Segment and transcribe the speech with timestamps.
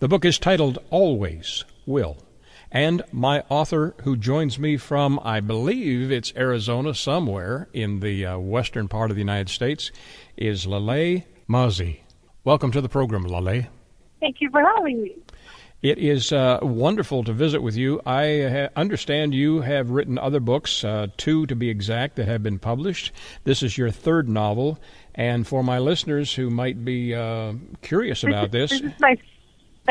[0.00, 2.18] The book is titled Always Will.
[2.70, 8.38] And my author, who joins me from, I believe it's Arizona, somewhere in the uh,
[8.38, 9.90] western part of the United States,
[10.36, 12.02] is Lalae Mozie.
[12.44, 13.66] Welcome to the program, Lalae.
[14.20, 15.16] Thank you for having me.
[15.82, 18.00] It is uh, wonderful to visit with you.
[18.06, 22.44] I ha- understand you have written other books, uh, two to be exact, that have
[22.44, 23.10] been published.
[23.42, 24.78] This is your third novel.
[25.16, 29.16] And for my listeners who might be uh, curious about this, this is my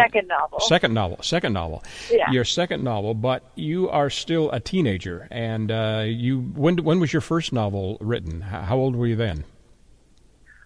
[0.03, 0.59] second novel.
[0.61, 1.17] Second novel.
[1.21, 1.83] Second novel.
[2.09, 2.31] Yeah.
[2.31, 5.27] Your second novel, but you are still a teenager.
[5.31, 8.41] And uh, you when when was your first novel written?
[8.41, 9.43] How old were you then?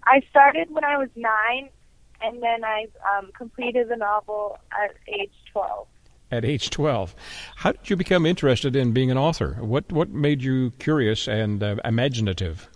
[0.06, 1.70] I started when I was nine,
[2.22, 5.88] and then I um, completed the novel at age twelve.
[6.32, 7.14] At age twelve,
[7.58, 9.58] how did you become interested in being an author?
[9.60, 12.70] What what made you curious and uh, imaginative?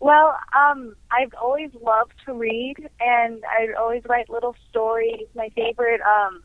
[0.00, 5.26] Well, um, I've always loved to read, and I always write little stories.
[5.34, 6.42] My favorite um,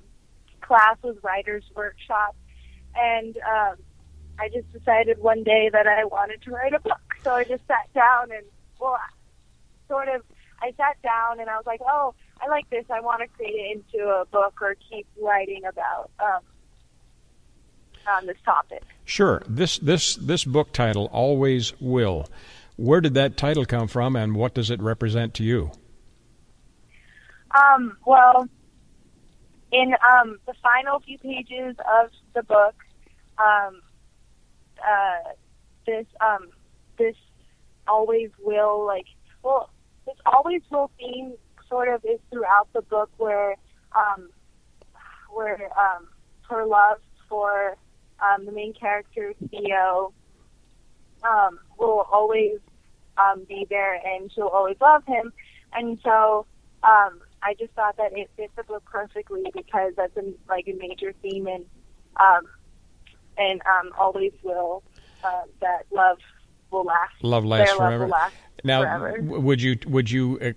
[0.61, 2.35] class was writer's workshop,
[2.95, 3.75] and um,
[4.39, 7.01] I just decided one day that I wanted to write a book.
[7.23, 8.45] So I just sat down and,
[8.79, 8.97] well,
[9.87, 10.23] sort of,
[10.61, 12.85] I sat down and I was like, oh, I like this.
[12.89, 16.41] I want to create it into a book or keep writing about um,
[18.07, 18.83] on this topic.
[19.05, 19.41] Sure.
[19.47, 22.27] This this this book title always will.
[22.75, 25.71] Where did that title come from, and what does it represent to you?
[27.51, 28.47] Um, well,
[29.71, 32.75] in um, the final few pages of the book,
[33.37, 33.81] um,
[34.83, 35.33] uh,
[35.85, 36.49] this um,
[36.97, 37.15] this
[37.87, 39.05] always will like
[39.43, 39.69] well,
[40.05, 41.33] this always will theme
[41.69, 43.55] sort of is throughout the book where
[43.95, 44.29] um,
[45.31, 46.07] where um,
[46.49, 47.77] her love for
[48.19, 50.13] um, the main character Theo
[51.23, 52.59] um, will always
[53.17, 55.31] um, be there and she'll always love him.
[55.73, 56.45] And so
[56.83, 60.73] um, I just thought that it fit the book perfectly because that's a, like a
[60.73, 61.65] major theme and
[62.19, 62.43] um,
[63.37, 64.83] and um, always will
[65.23, 66.17] uh, that love
[66.71, 67.11] will last.
[67.21, 67.91] Love lasts forever.
[67.91, 69.17] Love will last now, forever.
[69.17, 70.51] w- would you would you uh,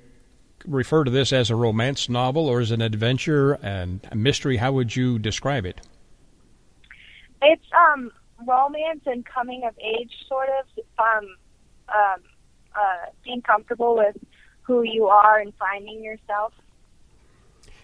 [0.66, 4.58] refer to this as a romance novel or as an adventure and a mystery?
[4.58, 5.80] How would you describe it?
[7.42, 8.10] It's um
[8.44, 11.36] romance and coming of age sort of um
[11.88, 12.22] um
[12.74, 14.16] uh being comfortable with
[14.62, 16.52] who you are and finding yourself.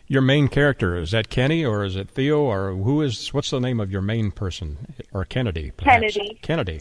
[0.09, 3.61] Your main character is that Kenny or is it Theo or who is what's the
[3.61, 5.71] name of your main person or Kennedy?
[5.77, 6.15] Perhaps?
[6.15, 6.39] Kennedy.
[6.43, 6.81] Kennedy,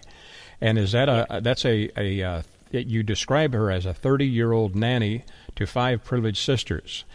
[0.60, 4.52] and is that a that's a a uh, you describe her as a 30 year
[4.52, 5.24] old nanny
[5.56, 7.06] to five privileged sisters.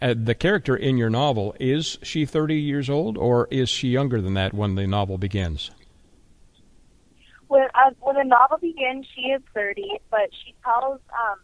[0.00, 4.20] Uh, the character in your novel is she 30 years old or is she younger
[4.20, 5.70] than that when the novel begins?
[7.52, 11.38] When uh, when the novel begins, she is thirty, but she tells um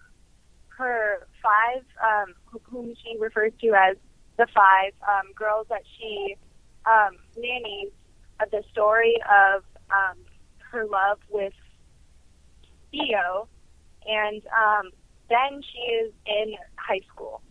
[0.78, 2.34] her five um
[2.70, 3.96] whom she refers to as
[4.38, 6.36] the five um girls that she
[6.86, 7.92] um nannies
[8.40, 10.16] uh, the story of um
[10.72, 11.52] her love with
[12.90, 13.48] Theo,
[14.06, 14.90] and um
[15.28, 17.42] then she is in high school.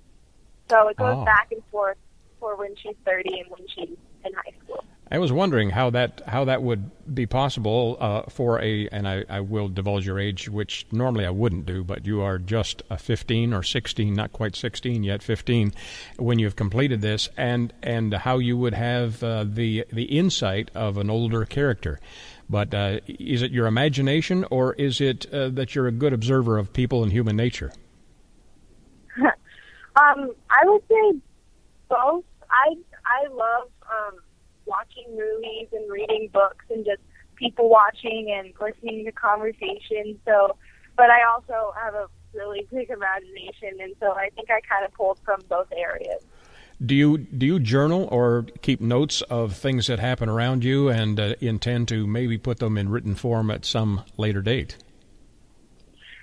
[0.72, 1.23] So it goes Oh.
[1.25, 1.97] back and forth
[2.40, 4.84] for when she's thirty and when she's in high school.
[5.09, 9.23] I was wondering how that how that would be possible uh, for a, and I,
[9.29, 12.97] I will divulge your age, which normally I wouldn't do, but you are just a
[12.97, 15.73] 15 or 16, not quite 16 yet, 15,
[16.17, 20.97] when you've completed this, and and how you would have uh, the the insight of
[20.97, 22.00] an older character.
[22.50, 26.57] But uh, is it your imagination, or is it uh, that you're a good observer
[26.57, 27.72] of people and human nature?
[29.97, 31.19] Um, I would say
[31.90, 32.23] both.
[32.51, 34.19] I I love um,
[34.67, 37.02] watching movies and reading books and just
[37.35, 40.17] people watching and listening to conversations.
[40.25, 40.58] So,
[40.96, 44.93] but I also have a really big imagination, and so I think I kind of
[44.93, 46.23] pulled from both areas.
[46.84, 51.20] Do you do you journal or keep notes of things that happen around you and
[51.20, 54.78] uh, intend to maybe put them in written form at some later date?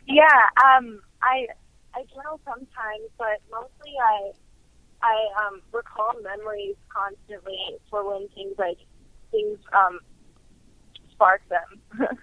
[0.06, 0.24] Yeah,
[0.64, 1.48] um, I
[1.94, 4.32] I journal sometimes, but mostly I
[5.04, 7.58] I um, recall memories constantly
[7.90, 8.78] for when things like
[9.30, 10.00] things um,
[11.10, 12.08] spark them.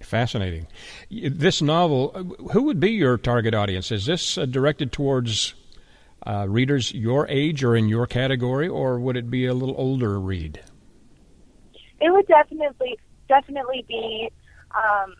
[0.00, 0.66] Fascinating.
[1.10, 2.22] This novel, uh,
[2.52, 3.92] who would be your target audience?
[3.92, 5.54] Is this uh, directed towards
[6.26, 10.18] uh, readers your age or in your category, or would it be a little older
[10.18, 10.60] read?
[12.00, 12.98] It would definitely
[13.28, 14.30] definitely be
[14.74, 15.14] um,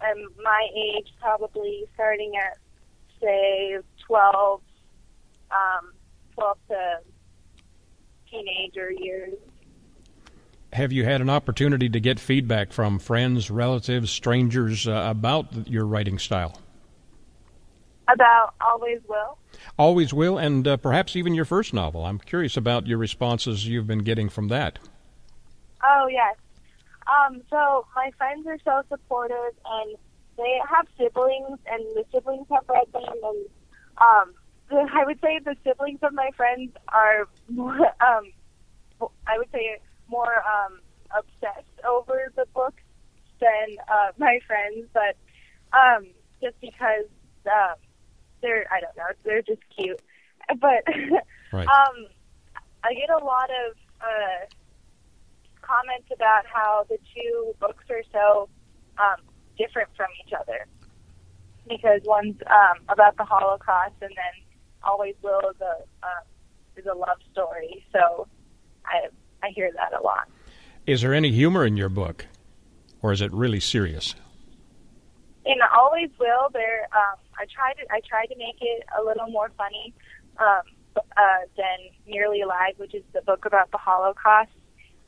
[0.00, 2.58] um, my age, probably starting at
[3.20, 4.60] say 12,
[5.50, 5.91] um,
[6.34, 6.98] 12 to
[8.30, 9.34] teenager years.
[10.72, 15.84] Have you had an opportunity to get feedback from friends, relatives, strangers uh, about your
[15.84, 16.58] writing style?
[18.08, 19.38] About Always Will?
[19.78, 22.06] Always Will, and uh, perhaps even your first novel.
[22.06, 24.78] I'm curious about your responses you've been getting from that.
[25.84, 26.36] Oh, yes.
[27.06, 29.96] Um, so my friends are so supportive, and
[30.38, 33.46] they have siblings, and the siblings have read them, and
[33.98, 34.34] um,
[34.94, 38.32] I would say the siblings of my friends are more, um,
[39.26, 39.78] I would say
[40.08, 40.80] more um,
[41.16, 42.82] obsessed over the books
[43.40, 45.16] than uh, my friends, but
[45.76, 46.06] um,
[46.42, 47.06] just because
[47.46, 47.74] um,
[48.40, 50.00] they're I don't know they're just cute,
[50.60, 50.84] but
[51.52, 51.66] right.
[51.66, 52.06] um,
[52.84, 54.46] I get a lot of uh,
[55.60, 58.48] comments about how the two books are so
[58.98, 59.22] um,
[59.58, 60.66] different from each other
[61.68, 64.51] because one's um, about the Holocaust and then
[64.84, 66.22] Always Will is a uh,
[66.76, 67.84] is a love story.
[67.92, 68.26] So
[68.84, 69.08] I
[69.42, 70.28] I hear that a lot.
[70.86, 72.26] Is there any humor in your book,
[73.00, 74.14] or is it really serious?
[75.44, 79.28] In Always Will, there um, I tried to I tried to make it a little
[79.28, 79.94] more funny
[80.38, 80.62] um,
[80.96, 84.50] uh, than Nearly Alive, which is the book about the Holocaust.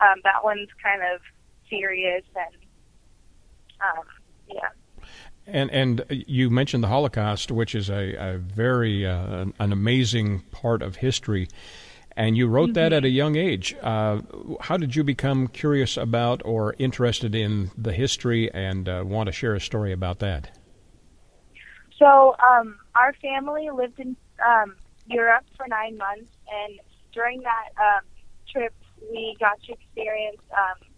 [0.01, 1.21] Um, that one's kind of
[1.71, 2.55] serious and
[3.81, 4.05] um,
[4.49, 4.69] yeah.
[5.47, 10.81] And and you mentioned the Holocaust, which is a, a very uh, an amazing part
[10.83, 11.49] of history
[12.17, 12.75] and you wrote mm-hmm.
[12.75, 13.75] that at a young age.
[13.83, 14.21] Uh,
[14.61, 19.33] how did you become curious about or interested in the history and uh, want to
[19.33, 20.57] share a story about that?
[21.99, 24.77] So, um, our family lived in um,
[25.07, 26.81] Europe for nine months, and
[27.13, 28.03] during that um,
[28.51, 28.75] trip,
[29.11, 30.89] we got to experience um,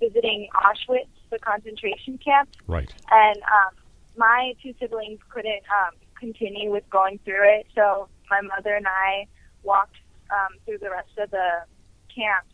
[0.00, 2.48] visiting Auschwitz, the concentration camp.
[2.66, 2.92] Right.
[3.10, 3.74] And um,
[4.16, 9.26] my two siblings couldn't um, continue with going through it, so my mother and I
[9.62, 9.96] walked
[10.30, 11.64] um, through the rest of the
[12.14, 12.46] camp,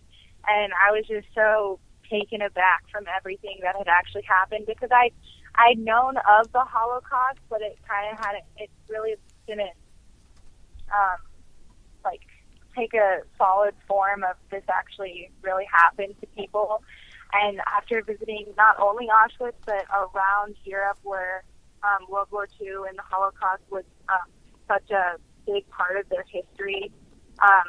[0.46, 1.78] and I was just so
[2.10, 5.10] taken aback from everything that had actually happened because I
[5.56, 9.14] I'd known of the Holocaust, but it kind of had it really
[9.46, 9.76] didn't
[10.92, 11.18] um,
[12.04, 12.20] like
[12.76, 16.82] take a solid form of this actually really happened to people.
[17.42, 21.42] And after visiting not only Auschwitz but around Europe, where
[21.82, 24.30] um, World War II and the Holocaust was um,
[24.68, 25.16] such a
[25.46, 26.92] big part of their history,
[27.40, 27.64] um,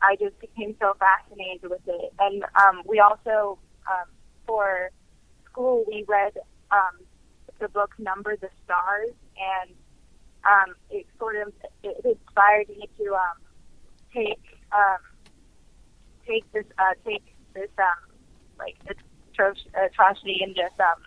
[0.00, 2.12] I just became so fascinated with it.
[2.20, 3.58] And um, we also,
[3.90, 4.06] um,
[4.46, 4.90] for
[5.50, 6.38] school, we read
[6.70, 7.04] um,
[7.58, 9.74] the book Number the Stars, and
[10.44, 13.38] um, it sort of it inspired me to um,
[14.14, 14.40] take
[14.72, 15.02] um,
[16.26, 18.07] take this uh, take this um,
[18.58, 18.76] like
[19.74, 21.02] atrocity and just um,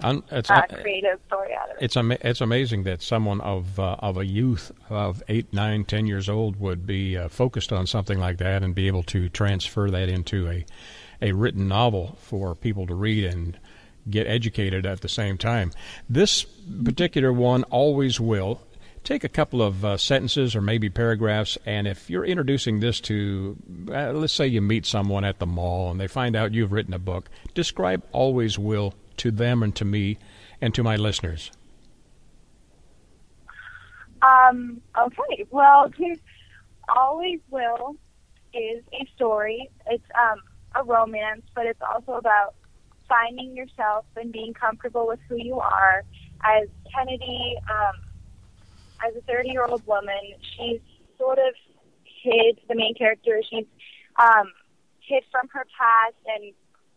[0.00, 1.84] Un, it's, uh, creative story out of it.
[1.84, 6.28] It's it's amazing that someone of uh, of a youth of eight, nine, ten years
[6.28, 10.08] old would be uh, focused on something like that and be able to transfer that
[10.08, 10.64] into a
[11.20, 13.58] a written novel for people to read and
[14.08, 15.72] get educated at the same time.
[16.08, 16.44] This
[16.84, 18.62] particular one always will.
[19.08, 23.56] Take a couple of uh, sentences or maybe paragraphs, and if you're introducing this to,
[23.90, 26.92] uh, let's say you meet someone at the mall and they find out you've written
[26.92, 30.18] a book, describe always will to them and to me
[30.60, 31.50] and to my listeners?
[34.20, 35.46] Um, okay.
[35.48, 35.90] Well,
[36.94, 37.96] Always Will
[38.52, 39.70] is a story.
[39.86, 40.42] It's um,
[40.74, 42.56] a romance, but it's also about
[43.08, 46.04] finding yourself and being comfortable with who you are.
[46.44, 48.07] As Kennedy, um,
[49.06, 50.80] as a 30 year old woman, she's
[51.18, 51.54] sort of
[52.04, 53.66] hid, the main character, she's
[54.20, 54.52] um,
[55.00, 56.52] hid from her past and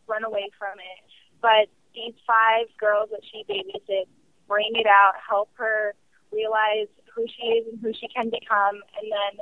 [0.08, 1.00] run away from it.
[1.41, 4.10] But these five girls that she babysits
[4.48, 5.93] bring it out, help her
[6.31, 9.34] realize who she is and who she can become, and then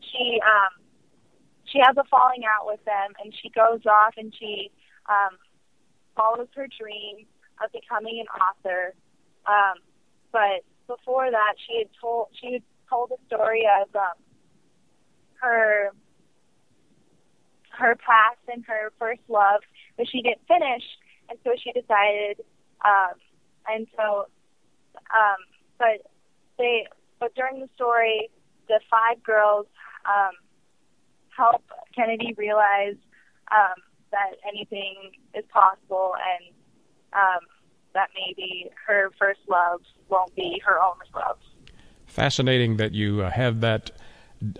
[0.00, 0.82] she um,
[1.64, 4.70] she has a falling out with them, and she goes off and she
[5.08, 5.36] um,
[6.14, 7.26] follows her dream
[7.62, 8.94] of becoming an author.
[9.46, 9.80] Um,
[10.32, 14.16] but before that, she had told she had told the story of um,
[15.40, 15.90] her
[17.70, 19.60] her past and her first love
[19.98, 20.82] that she didn't finish,
[21.28, 22.40] and so she decided,
[22.84, 23.14] um,
[23.68, 24.26] and so,
[25.12, 25.36] um,
[25.78, 26.06] but
[26.58, 26.86] they,
[27.20, 28.30] but during the story,
[28.68, 29.66] the five girls
[30.06, 30.32] um,
[31.36, 31.62] help
[31.94, 32.96] Kennedy realize
[33.52, 33.76] um,
[34.10, 36.54] that anything is possible and
[37.12, 37.44] um,
[37.96, 41.38] that maybe her first love won't be her only love.
[42.06, 43.90] fascinating that you uh, have that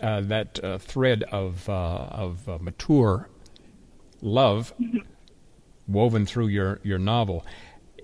[0.03, 3.29] uh, that uh, thread of uh, of uh, mature
[4.23, 4.73] love
[5.87, 7.45] woven through your your novel.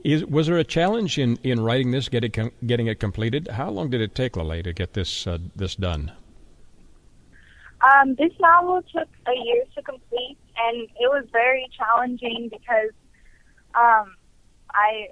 [0.04, 3.48] Is, was there a challenge in, in writing this, getting com- getting it completed?
[3.48, 6.12] How long did it take, Lalae, to get this uh, this done?
[7.80, 12.90] Um, this novel took a year to complete, and it was very challenging because
[13.74, 14.14] um,
[14.72, 15.08] I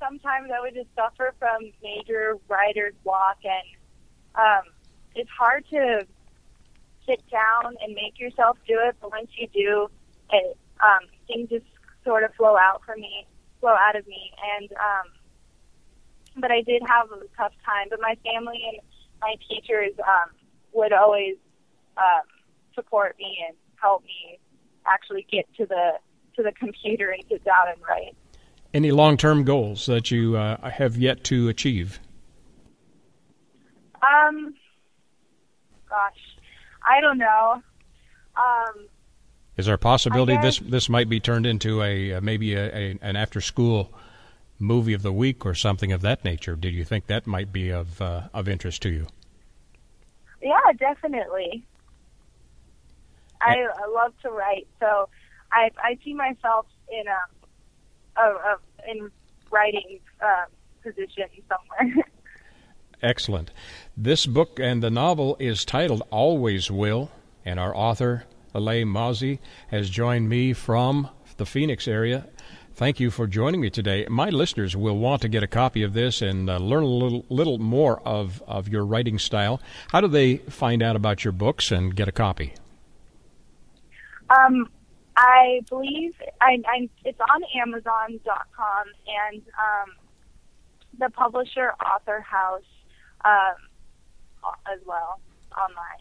[0.00, 3.66] sometimes I would just suffer from major writer's block, and
[4.34, 4.72] um,
[5.14, 6.06] it's hard to
[7.06, 8.96] sit down and make yourself do it.
[9.00, 9.88] But once you do,
[10.30, 11.66] it um, things just
[12.04, 13.26] sort of flow out for me,
[13.60, 15.12] flow out of me, and um,
[16.36, 17.88] but I did have a tough time.
[17.90, 18.80] But my family and
[19.20, 20.30] my teachers um,
[20.72, 21.36] would always
[21.96, 22.26] um,
[22.74, 24.38] support me and help me
[24.86, 25.92] actually get to the
[26.36, 28.16] to the computer and sit down and write.
[28.74, 32.00] Any long-term goals that you uh, have yet to achieve?
[34.02, 34.54] Um,
[35.88, 36.36] gosh,
[36.88, 37.62] I don't know.
[38.36, 38.86] Um,
[39.58, 42.98] Is there a possibility this this might be turned into a uh, maybe a, a,
[43.02, 43.92] an after-school
[44.58, 46.56] movie of the week or something of that nature?
[46.56, 49.06] Did you think that might be of uh, of interest to you?
[50.40, 51.62] Yeah, definitely.
[53.40, 55.08] I, I love to write, so
[55.52, 57.41] I I see myself in a,
[58.16, 59.10] a, a in
[59.50, 60.44] writing uh,
[60.82, 62.04] position somewhere.
[63.02, 63.50] Excellent.
[63.96, 67.10] This book and the novel is titled Always Will,
[67.44, 72.28] and our author, Lalae Mozie, has joined me from the Phoenix area.
[72.74, 74.06] Thank you for joining me today.
[74.08, 77.26] My listeners will want to get a copy of this and uh, learn a little,
[77.28, 79.60] little more of, of your writing style.
[79.88, 82.54] How do they find out about your books and get a copy?
[84.30, 84.68] Um,
[85.16, 89.94] I believe I, I, it's on Amazon.com and um,
[90.98, 92.62] the publisher Author House
[93.24, 95.20] um, as well
[95.56, 96.00] online.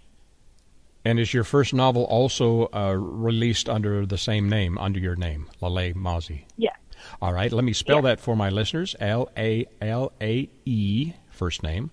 [1.04, 5.50] And is your first novel also uh, released under the same name, under your name,
[5.62, 6.46] Lalae Mozie?
[6.58, 6.78] Yes.
[7.22, 8.96] All right, let me spell that for my listeners.
[9.00, 11.90] L A L A E, first name.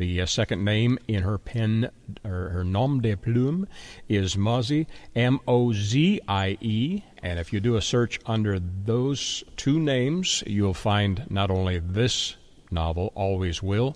[0.00, 1.90] The uh, second name in her pen,
[2.24, 3.68] or her nom de plume,
[4.08, 7.02] is Mozie, M O Z I E.
[7.22, 12.36] And if you do a search under those two names, you'll find not only this
[12.70, 13.94] novel, Always Will,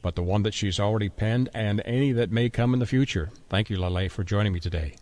[0.00, 3.28] but the one that she's already penned and any that may come in the future.
[3.50, 4.94] Thank you, Lalae, for joining me today.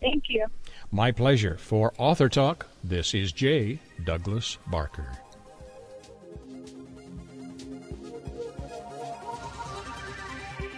[0.00, 0.44] Thank you.
[0.90, 1.56] My pleasure.
[1.56, 3.78] For Author Talk, this is J.
[4.04, 5.20] Douglas Barker.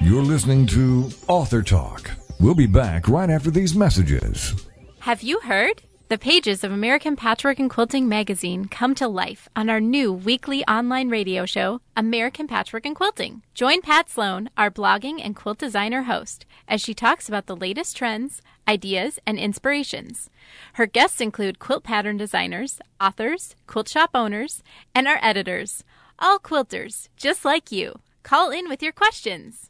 [0.02, 2.10] You're listening to Author Talk.
[2.40, 4.66] We'll be back right after these messages.
[5.00, 5.82] Have you heard?
[6.08, 10.64] The pages of American Patchwork and Quilting magazine come to life on our new weekly
[10.66, 13.42] online radio show, American Patchwork and Quilting.
[13.54, 17.96] Join Pat Sloan, our blogging and quilt designer host, as she talks about the latest
[17.96, 20.30] trends, ideas, and inspirations.
[20.72, 24.62] Her guests include quilt pattern designers, authors, quilt shop owners,
[24.94, 25.84] and our editors,
[26.18, 28.00] all quilters, just like you.
[28.22, 29.69] Call in with your questions.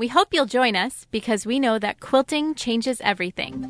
[0.00, 3.68] We hope you'll join us because we know that quilting changes everything.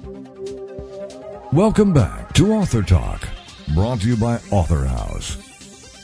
[1.52, 3.28] Welcome back to Author Talk,
[3.74, 5.34] brought to you by Author House,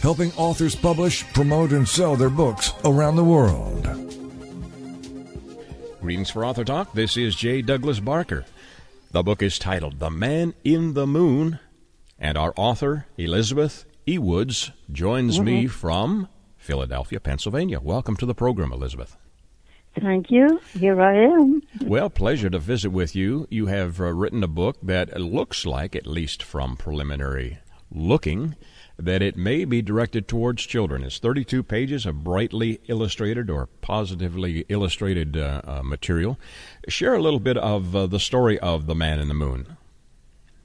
[0.02, 3.84] helping authors publish, promote, and sell their books around the world.
[6.00, 6.92] Greetings for Author Talk.
[6.92, 7.62] This is J.
[7.62, 8.44] Douglas Barker.
[9.12, 11.60] The book is titled The Man in the Moon,
[12.18, 14.18] and our author, Elizabeth E.
[14.18, 15.44] Woods, joins mm-hmm.
[15.44, 17.78] me from Philadelphia, Pennsylvania.
[17.78, 19.16] Welcome to the program, Elizabeth.
[20.00, 20.60] Thank you.
[20.78, 21.62] Here I am.
[21.82, 23.46] Well, pleasure to visit with you.
[23.50, 27.58] You have uh, written a book that looks like, at least from preliminary
[27.90, 28.56] looking,
[28.98, 31.02] that it may be directed towards children.
[31.02, 36.38] It's 32 pages of brightly illustrated or positively illustrated uh, uh, material.
[36.88, 39.76] Share a little bit of uh, the story of The Man in the Moon.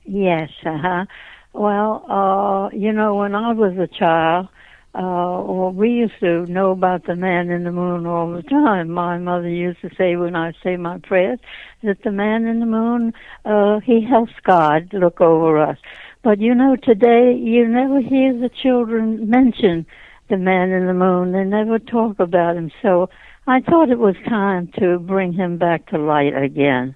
[0.03, 1.05] Yes, uh-huh.
[1.53, 4.47] Well, uh, you know, when I was a child,
[4.93, 8.89] uh, well, we used to know about the man in the moon all the time.
[8.89, 11.39] My mother used to say when I say my prayers
[11.81, 13.13] that the man in the moon,
[13.45, 15.77] uh, he helps God look over us.
[16.23, 19.85] But you know, today you never hear the children mention
[20.29, 21.31] the man in the moon.
[21.31, 22.69] They never talk about him.
[22.81, 23.09] So
[23.47, 26.95] I thought it was time to bring him back to light again.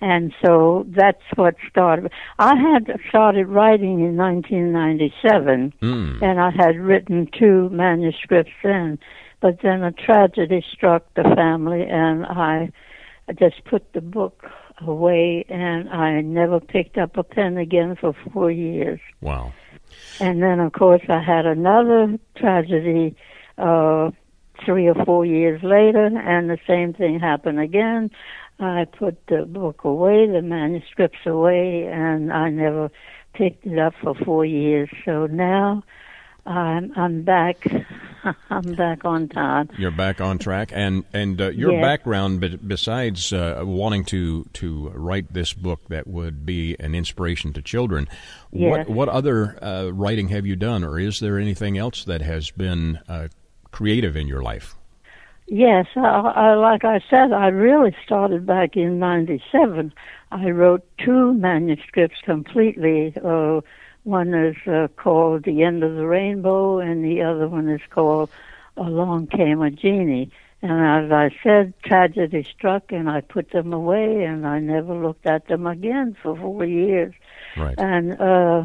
[0.00, 2.12] And so that's what started.
[2.38, 6.22] I had started writing in 1997, Mm.
[6.22, 8.98] and I had written two manuscripts then.
[9.40, 12.70] But then a tragedy struck the family, and I
[13.38, 14.50] just put the book
[14.80, 19.00] away, and I never picked up a pen again for four years.
[19.20, 19.52] Wow.
[20.20, 23.14] And then, of course, I had another tragedy
[23.58, 24.10] uh,
[24.64, 28.10] three or four years later, and the same thing happened again.
[28.58, 32.90] I put the book away, the manuscripts away, and I never
[33.34, 34.88] picked it up for four years.
[35.04, 35.82] So now
[36.46, 37.66] I'm I'm back.
[38.50, 39.68] I'm back on time.
[39.78, 41.82] You're back on track, and and uh, your Yes.
[41.82, 47.62] background, besides uh, wanting to to write this book that would be an inspiration to
[47.62, 48.08] children,
[48.50, 48.88] what Yes.
[48.88, 53.00] what other uh, writing have you done, or is there anything else that has been
[53.08, 53.28] uh,
[53.70, 54.74] creative in your life?
[55.48, 59.92] Yes, I, I, like I said, I really started back in '97.
[60.32, 63.14] I wrote two manuscripts completely.
[63.22, 63.60] Uh,
[64.02, 68.30] one is uh, called "The End of the Rainbow," and the other one is called
[68.76, 74.24] "Along Came a Genie." And as I said, tragedy struck, and I put them away,
[74.24, 77.14] and I never looked at them again for four years.
[77.56, 77.74] Right.
[77.78, 78.64] And uh,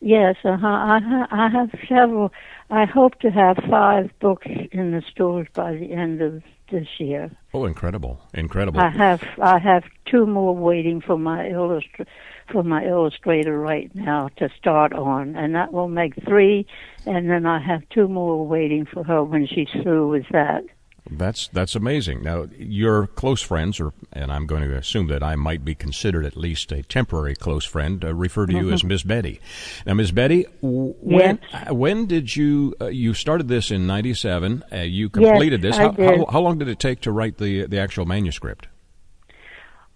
[0.00, 2.32] yes, uh-huh, I, ha- I have several.
[2.70, 7.30] I hope to have five books in the stores by the end of this year.
[7.54, 8.20] Oh, incredible!
[8.34, 8.80] Incredible.
[8.80, 12.06] I have I have two more waiting for my illustra-
[12.52, 16.66] for my illustrator right now to start on, and that will make three.
[17.06, 20.64] And then I have two more waiting for her when she's through with that.
[21.10, 22.22] That's that's amazing.
[22.22, 26.24] Now, your close friends, or and I'm going to assume that I might be considered
[26.24, 29.40] at least a temporary close friend, uh, refer to you as Miss Betty.
[29.86, 34.64] Now, Miss Betty, w- when uh, when did you uh, you started this in '97?
[34.70, 35.76] Uh, you completed this.
[35.76, 36.18] I How, did.
[36.18, 38.68] how how long did it take to write the the actual manuscript?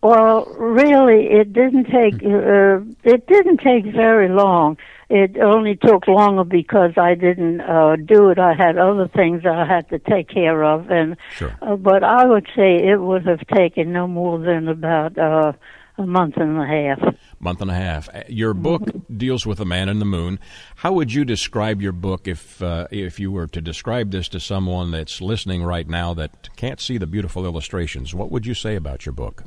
[0.02, 4.76] Well, really, it didn't take uh, it didn't take very long.
[5.14, 8.38] It only took longer because I didn't uh, do it.
[8.38, 11.55] I had other things I had to take care of, and Sure.
[11.61, 15.53] uh, but I would say it would have taken no more than about uh,
[15.98, 17.14] a month and a half.
[17.40, 18.09] Month and a half.
[18.09, 20.38] Uh, Your book deals with a man in the moon.
[20.77, 24.40] How would you describe your book if uh, if you were to describe this to
[24.40, 28.14] someone that's listening right now that can't see the beautiful illustrations?
[28.14, 29.44] What would you say about your book?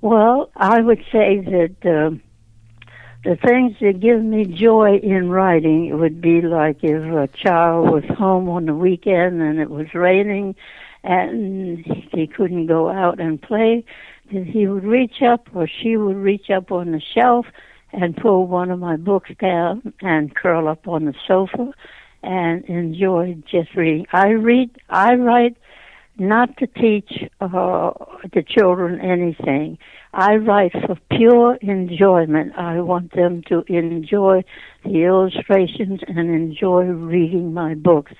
[0.00, 2.22] Well, I would say that um
[3.28, 7.90] the things that give me joy in writing it would be like if a child
[7.90, 10.54] was home on the weekend and it was raining
[11.04, 13.84] and he couldn't go out and play,
[14.32, 17.44] then he would reach up or she would reach up on the shelf
[17.92, 21.70] and pull one of my books down and curl up on the sofa
[22.22, 24.06] and enjoy just reading.
[24.10, 25.58] I read, I write
[26.18, 27.90] not to teach uh,
[28.32, 29.78] the children anything.
[30.12, 32.54] I write for pure enjoyment.
[32.56, 34.44] I want them to enjoy
[34.84, 38.12] the illustrations and enjoy reading my books.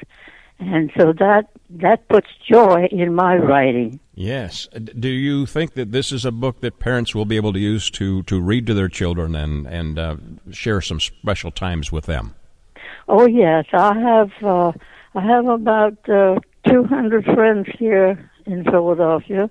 [0.60, 4.00] And so that that puts joy in my writing.
[4.14, 4.66] Yes.
[4.98, 7.90] Do you think that this is a book that parents will be able to use
[7.90, 10.16] to, to read to their children and and uh,
[10.50, 12.34] share some special times with them?
[13.06, 14.72] Oh yes, I have uh,
[15.14, 19.50] I have about uh, 200 friends here in Philadelphia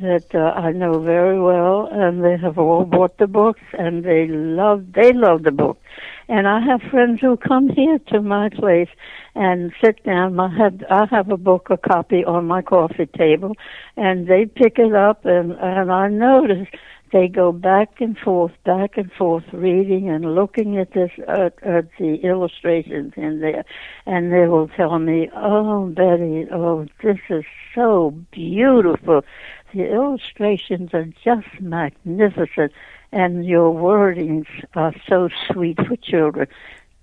[0.00, 4.26] that uh, I know very well, and they have all bought the books, and they
[4.26, 5.80] love they love the book.
[6.28, 8.88] And I have friends who come here to my place
[9.34, 10.40] and sit down.
[10.40, 13.52] I have I have a book, a copy on my coffee table,
[13.96, 16.66] and they pick it up, and and I notice
[17.14, 21.86] they go back and forth, back and forth, reading and looking at this at, at
[21.96, 23.64] the illustrations in there,
[24.04, 29.24] and they will tell me, "Oh, Betty, oh, this is so beautiful.
[29.72, 32.72] The illustrations are just magnificent,
[33.12, 36.48] and your wordings are so sweet for children."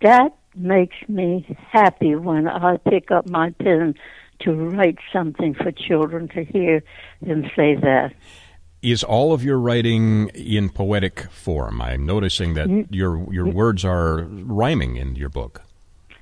[0.01, 3.95] That makes me happy when I pick up my pen
[4.39, 6.83] to write something for children to hear
[7.21, 8.13] them say that.
[8.81, 11.81] Is all of your writing in poetic form?
[11.81, 12.93] I'm noticing that mm-hmm.
[12.93, 13.55] your your mm-hmm.
[13.55, 15.61] words are rhyming in your book.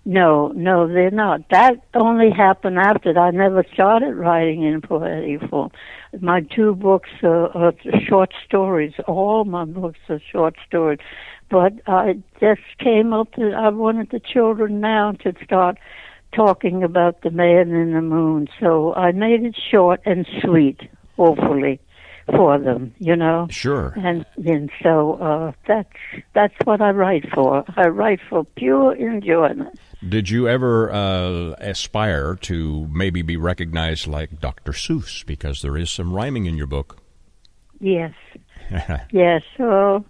[0.05, 1.47] No, no, they're not.
[1.49, 5.71] That only happened after I never started writing in poetic form.
[6.19, 7.73] My two books are, are
[8.07, 8.93] short stories.
[9.07, 10.99] All my books are short stories.
[11.49, 15.77] But I just came up to, I wanted the children now to start
[16.33, 18.47] talking about the man in the moon.
[18.59, 20.79] So I made it short and sweet,
[21.17, 21.79] hopefully,
[22.31, 23.47] for them, you know?
[23.49, 23.93] Sure.
[23.97, 25.89] And and so uh, that's
[26.33, 27.63] that's what I write for.
[27.75, 29.79] I write for pure enjoyment.
[30.07, 34.71] Did you ever uh, aspire to maybe be recognized like Dr.
[34.71, 36.99] Seuss because there is some rhyming in your book?
[37.79, 38.13] Yes.
[39.11, 39.41] yes.
[39.57, 40.05] Well,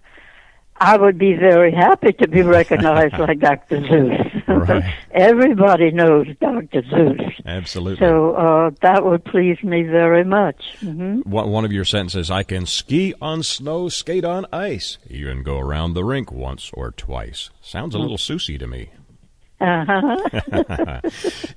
[0.76, 3.80] I would be very happy to be recognized like Dr.
[3.80, 4.39] Seuss.
[4.70, 4.94] Right.
[5.12, 6.82] Everybody knows Dr.
[6.82, 7.46] Seuss.
[7.46, 8.06] Absolutely.
[8.06, 10.62] So uh, that would please me very much.
[10.80, 15.42] hmm One one of your sentences, I can ski on snow, skate on ice, even
[15.42, 17.50] go around the rink once or twice.
[17.60, 18.90] Sounds a little Susie to me.
[19.60, 21.00] Uh-huh.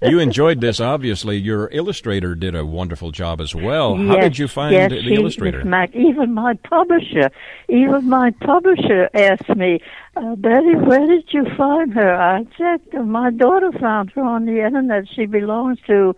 [0.01, 1.37] You enjoyed this, obviously.
[1.37, 3.95] Your illustrator did a wonderful job as well.
[3.95, 5.63] How Yes, did you find yes, the she- illustrator?
[5.63, 7.31] Mac, even my publisher,
[7.69, 9.79] even my publisher asked me,
[10.15, 12.13] uh, Betty, where did you find her?
[12.13, 15.05] I said, "Uh, my daughter found her on the internet.
[15.15, 16.15] She belongs to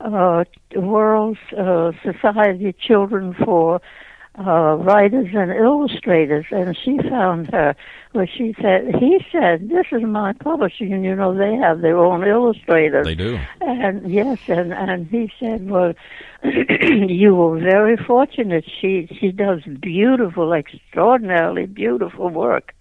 [0.00, 0.44] uh,
[0.76, 3.80] World uh, Society Children for
[4.38, 7.74] uh, Writers and Illustrators, and she found her.
[8.14, 11.98] Well, she said, he said, this is my publisher, and you know they have their
[11.98, 13.04] own illustrators.
[13.04, 13.38] They do.
[13.60, 15.92] And yes, and and he said, "Well,
[16.44, 18.64] you were very fortunate.
[18.80, 22.74] She she does beautiful, extraordinarily beautiful work."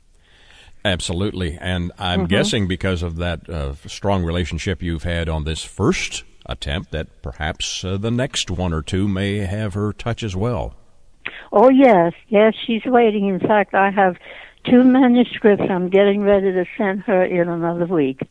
[0.86, 1.58] Absolutely.
[1.60, 2.28] And I'm Mm-hmm.
[2.28, 7.84] guessing because of that uh, strong relationship you've had on this first attempt that perhaps
[7.84, 10.76] uh, the next one or two may have her touch as well.
[11.52, 13.28] Oh yes, yes, she's waiting.
[13.28, 14.18] In fact, I have
[14.64, 15.66] two manuscripts.
[15.70, 18.22] I'm getting ready to send her in another week.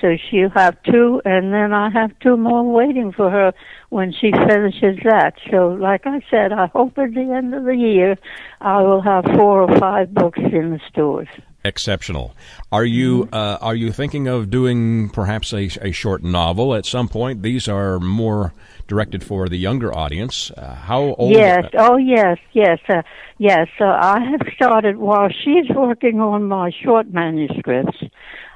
[0.00, 3.52] So she'll have two, and then I have two more waiting for her
[3.90, 5.34] when she finishes that.
[5.48, 8.18] So, like I said, I hope at the end of the year
[8.60, 11.28] I will have four or five books in the stores.
[11.64, 12.34] Exceptional.
[12.70, 13.34] Are you Mm-hmm.
[13.34, 17.42] uh, are you thinking of doing perhaps a, a short novel at some point?
[17.42, 18.52] These are more
[18.88, 20.50] directed for the younger audience.
[20.50, 21.32] Uh, how old?
[21.32, 21.64] Yes.
[21.78, 22.38] Oh, yes.
[22.52, 22.78] Yes.
[22.88, 23.02] Uh,
[23.38, 23.68] yes.
[23.80, 27.98] Uh, I have started while she's working on my short manuscripts.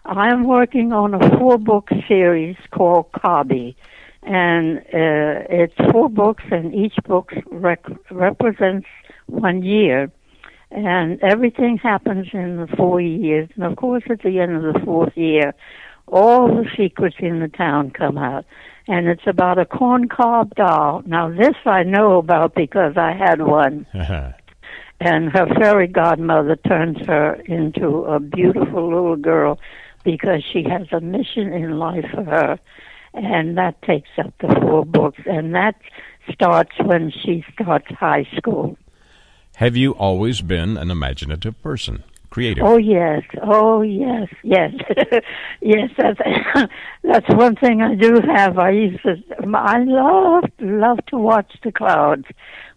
[0.04, 3.76] I am working on a four-book series called Cobby,
[4.22, 8.86] and uh, it's four books, and each book rec- represents
[9.26, 10.10] one year,
[10.70, 13.48] and everything happens in the four years.
[13.54, 15.54] And of course, at the end of the fourth year,
[16.06, 18.44] all the secrets in the town come out.
[18.88, 21.02] And it's about a corncob doll.
[21.06, 24.32] Now, this I know about because I had one uh-huh.
[25.00, 29.58] and her fairy godmother turns her into a beautiful little girl
[30.04, 32.58] because she has a mission in life for her
[33.14, 35.74] and that takes up the four books and that
[36.32, 38.76] starts when she starts high school
[39.56, 42.62] have you always been an imaginative person, creative?
[42.62, 43.22] oh yes.
[43.42, 44.28] Oh yes.
[44.42, 44.72] Yes.
[45.62, 46.20] Yes that's
[47.02, 48.58] that's one thing i do have.
[48.58, 49.16] I used to
[49.54, 52.26] i love love to watch the clouds.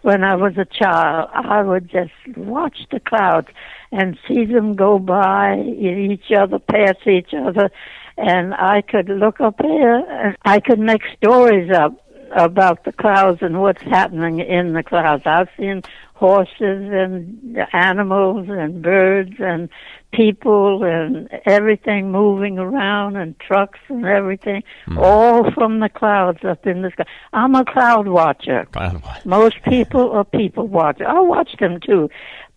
[0.01, 3.49] When I was a child, I would just watch the clouds
[3.91, 7.69] and see them go by each other, pass each other,
[8.17, 11.93] and I could look up there and I could make stories up
[12.35, 15.23] about the clouds and what's happening in the clouds.
[15.25, 15.83] I've seen
[16.19, 19.69] horses and animals and birds and
[20.11, 24.97] people and everything moving around and trucks and everything, hmm.
[24.97, 27.05] all from the clouds up in the sky.
[27.31, 28.67] I'm a cloud watcher.
[28.71, 31.07] Cloud- Most people are people watchers.
[31.07, 32.09] I watch them too,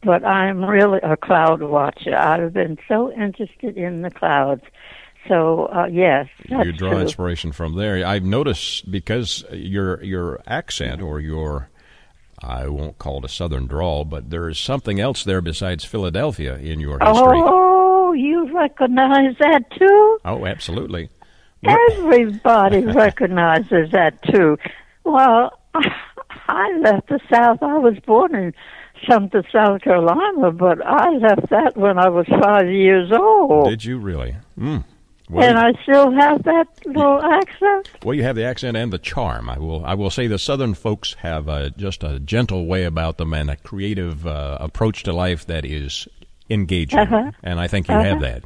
[0.03, 2.17] but I'm really a cloud watcher.
[2.17, 4.65] I've been so interested in the clouds.
[5.29, 7.01] So uh, yes, you draw true.
[7.01, 8.05] inspiration from there.
[8.05, 11.69] I've noticed because your your accent or your
[12.43, 16.57] I won't call it a southern drawl, but there is something else there besides Philadelphia
[16.57, 17.41] in your history.
[17.45, 20.19] Oh, you recognize that too?
[20.25, 21.09] Oh, absolutely.
[21.65, 24.59] Everybody recognizes that too.
[25.05, 25.59] Well,
[26.49, 27.63] I left the South.
[27.63, 28.55] I was born in
[29.09, 33.69] Sumter, South Carolina, but I left that when I was five years old.
[33.69, 34.37] Did you really?
[34.59, 34.85] Mm.
[35.33, 37.88] Well, and I still have that little accent.
[38.05, 39.49] well, you have the accent and the charm.
[39.49, 39.83] I will.
[39.83, 43.49] I will say the Southern folks have uh, just a gentle way about them and
[43.49, 46.07] a creative uh, approach to life that is
[46.51, 46.99] engaging.
[46.99, 47.31] Uh-huh.
[47.42, 48.45] And I think you have that.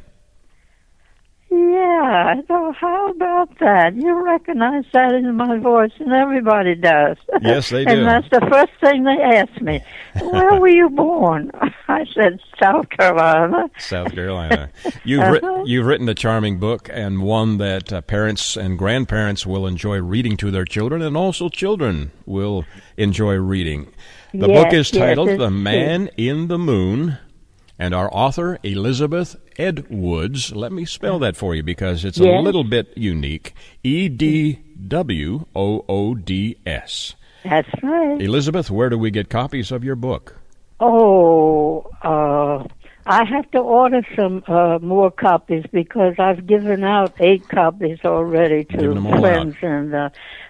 [1.51, 2.41] Yeah,
[2.73, 3.95] how about that?
[3.95, 7.17] You recognize that in my voice, and everybody does.
[7.41, 7.91] Yes, they do.
[7.91, 9.81] and that's the first thing they ask me.
[10.21, 11.51] Where were you born?
[11.87, 13.69] I said South Carolina.
[13.77, 14.69] South Carolina.
[15.03, 15.31] You've Uh-huh.
[15.31, 19.99] writ- you've written a charming book and one that uh, parents and grandparents will enjoy
[20.01, 22.65] reading to their children, and also children will
[22.97, 23.87] enjoy reading.
[24.33, 25.49] The book is titled it's "The.
[25.49, 27.17] Man in the Moon,"
[27.79, 30.53] and our author Elizabeth Edwoods.
[30.55, 33.53] Let me spell that for you because it's a little bit unique.
[33.83, 37.15] E D W O O D S.
[37.43, 38.21] That's right.
[38.21, 40.35] Elizabeth, where do we get copies of your book?
[40.79, 42.67] Oh, uh,
[43.05, 48.65] I have to order some uh, more copies because I've given out eight copies already
[48.65, 50.09] to friends and uh,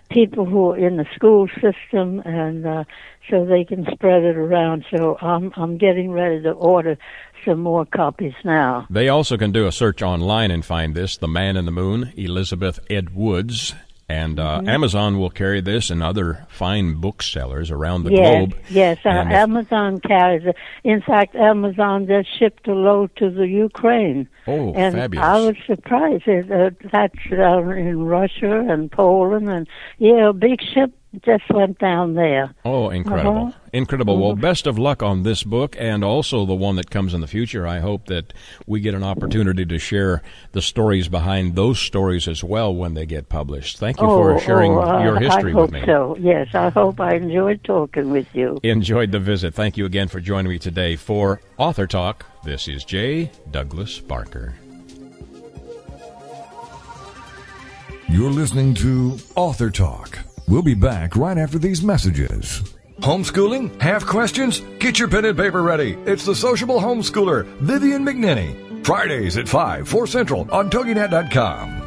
[0.09, 2.83] people who are in the school system, and uh,
[3.29, 4.85] so they can spread it around.
[4.95, 6.97] So I'm I'm getting ready to order
[7.45, 8.85] some more copies now.
[8.89, 12.11] They also can do a search online and find this The Man in the Moon,
[12.17, 13.73] Elizabeth Edwoods.
[14.09, 14.69] And uh, Mm-hmm.
[14.69, 18.55] Amazon will carry this and other fine booksellers around the yes, globe.
[18.69, 18.97] yes.
[19.03, 20.55] Uh, Amazon carries it.
[20.85, 24.29] In fact, Amazon just shipped a load to the Ukraine.
[24.47, 25.25] Oh, and fabulous.
[25.25, 26.25] I was surprised.
[26.25, 31.79] It, uh, that's uh, in Russia and Poland, and yeah, a big ship just went
[31.79, 32.53] down there.
[32.65, 33.47] Oh, incredible.
[33.47, 33.59] Uh-huh.
[33.73, 34.19] Incredible.
[34.19, 37.27] Well, best of luck on this book and also the one that comes in the
[37.27, 37.65] future.
[37.65, 38.33] I hope that
[38.65, 43.05] we get an opportunity to share the stories behind those stories as well when they
[43.05, 43.77] get published.
[43.77, 45.85] Thank you for oh, sharing oh, uh, your history I hope with me.
[45.85, 46.17] so.
[46.19, 48.59] Yes, I hope I enjoyed talking with you.
[48.63, 49.53] Enjoyed the visit.
[49.53, 52.25] Thank you again for joining me today for Author Talk.
[52.43, 53.31] This is J.
[53.51, 54.55] Douglas Barker.
[58.09, 60.19] You're listening to Author Talk.
[60.47, 62.63] We'll be back right after these messages.
[63.01, 63.79] Homeschooling?
[63.81, 64.61] Have questions?
[64.79, 65.97] Get your pen and paper ready.
[66.05, 68.85] It's the sociable homeschooler, Vivian McNinney.
[68.85, 71.86] Fridays at 5, 4 Central on TogiNet.com.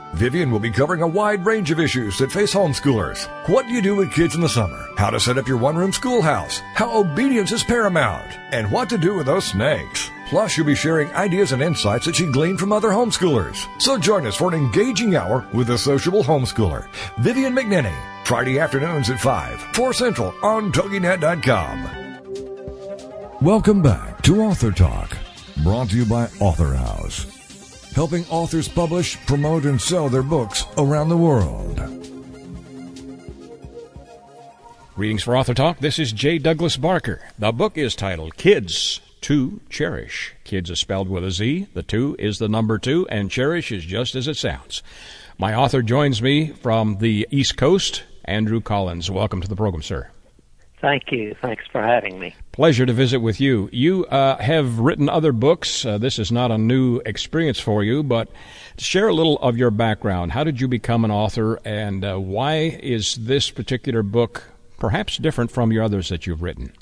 [0.13, 3.27] Vivian will be covering a wide range of issues that face homeschoolers.
[3.47, 4.87] What do you do with kids in the summer?
[4.97, 6.59] How to set up your one-room schoolhouse?
[6.73, 8.37] How obedience is paramount?
[8.51, 10.11] And what to do with those snakes?
[10.29, 13.67] Plus, you'll be sharing ideas and insights that she gleaned from other homeschoolers.
[13.81, 16.87] So join us for an engaging hour with the sociable homeschooler,
[17.19, 17.95] Vivian McNinney.
[18.23, 21.89] Friday afternoons at 5, 4 Central on TogiNet.com.
[23.41, 25.17] Welcome back to Author Talk,
[25.63, 27.25] brought to you by Author House,
[27.93, 31.79] helping authors publish, promote, and sell their books around the world.
[34.95, 35.79] Greetings for Author Talk.
[35.79, 36.37] This is J.
[36.37, 37.21] Douglas Barker.
[37.39, 40.35] The book is titled Kidz 2 Cherish.
[40.43, 41.67] Kids is spelled with a Z.
[41.73, 44.83] The two is the number two, and cherish is just as it sounds.
[45.37, 49.09] My author joins me from the East Coast, Andrew Collins.
[49.09, 50.09] Welcome to the program, sir.
[50.81, 51.35] Thank you.
[51.41, 52.35] Thanks for having me.
[52.51, 53.69] Pleasure to visit with you.
[53.71, 55.85] You uh, have written other books.
[55.85, 58.27] Uh, this is not a new experience for you, but
[58.77, 60.33] share a little of your background.
[60.33, 64.43] How did you become an author, and uh, why is this particular book
[64.79, 66.73] perhaps different from your others that you've written?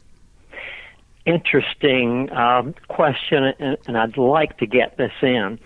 [1.28, 5.60] Interesting um, question, and, and I'd like to get this in.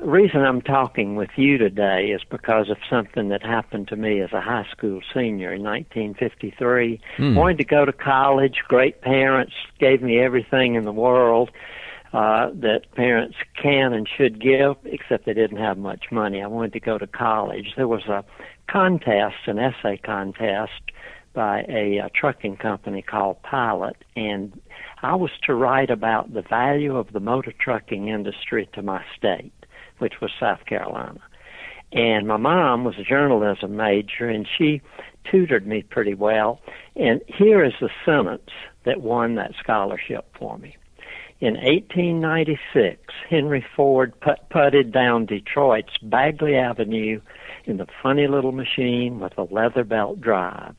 [0.00, 4.20] The reason I'm talking with you today is because of something that happened to me
[4.20, 7.00] as a high school senior in 1953.
[7.16, 7.34] Hmm.
[7.34, 8.62] Wanted to go to college.
[8.68, 11.50] Great parents gave me everything in the world
[12.12, 16.42] uh, that parents can and should give, except they didn't have much money.
[16.42, 17.74] I wanted to go to college.
[17.76, 18.24] There was a
[18.70, 20.80] contest, an essay contest,
[21.34, 24.60] by a, uh trucking company called Pilot, and
[25.02, 29.52] I was to write about the value of the motor trucking industry to my state,
[29.98, 31.20] which was South Carolina.
[31.92, 34.82] And my mom was a journalism major, and she
[35.30, 36.60] tutored me pretty well.
[36.96, 38.50] And here is the sentence
[38.84, 40.76] that won that scholarship for me.
[41.40, 47.20] In 1896, Henry Ford put putted down Detroit's Bagley Avenue
[47.64, 50.74] in the funny little machine with a leather belt drive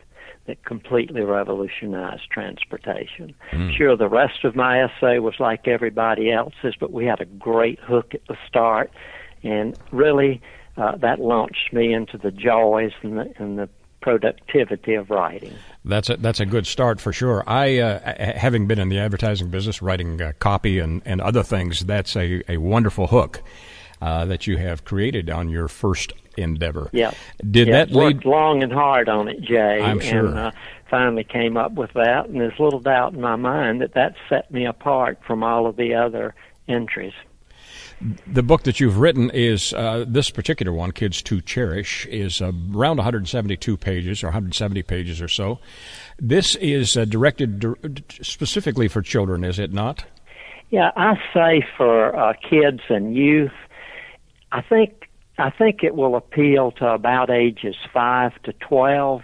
[0.50, 3.36] that completely revolutionized transportation.
[3.78, 7.80] Sure, the rest of my essay was like everybody else's, but we had a great
[7.80, 8.90] hook at the start,
[9.44, 10.42] and really
[10.76, 13.70] uh, that launched me into the joys and the, and the
[14.02, 15.54] productivity of writing.
[15.86, 17.44] That's a that's a good start for sure.
[17.46, 21.82] I, uh, having been in the advertising business, writing uh, copy and, and other things,
[21.82, 23.44] that's a, a wonderful hook
[24.02, 26.90] uh, that you have created on your first endeavor.
[26.94, 27.12] Yeah.
[27.50, 28.16] Did yeah, that lead?
[28.16, 29.82] worked long and hard on it, Jay.
[29.82, 30.28] I'm sure.
[30.28, 30.52] And uh,
[30.90, 34.52] finally came up with that, and there's little doubt in my mind that that set
[34.52, 36.34] me apart from all of the other
[36.68, 37.14] entries.
[38.26, 42.54] The book that you've written is uh, this particular one, "Kidz 2 Cherish," is uh,
[42.74, 45.60] around 172 pages or 170 pages or so.
[46.18, 47.78] This is uh, directed dir-
[48.22, 50.06] specifically for children, is it not?
[50.70, 53.52] Yeah, I say for uh, kids and youth,
[54.52, 59.22] I think I think it will appeal to about ages five to twelve,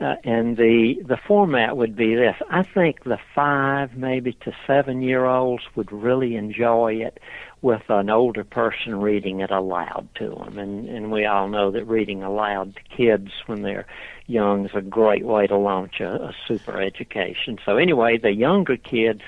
[0.00, 2.36] uh, and the the format would be this.
[2.50, 7.18] I think the five maybe to seven year olds would really enjoy it.
[7.60, 10.58] With an older person reading it aloud to them.
[10.58, 13.86] And, and we all know that reading aloud to kids when they're
[14.28, 17.58] young is a great way to launch a, a super education.
[17.64, 19.22] So anyway, the younger kids